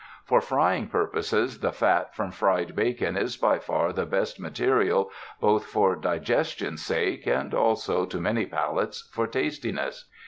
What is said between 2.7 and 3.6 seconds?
bacon is by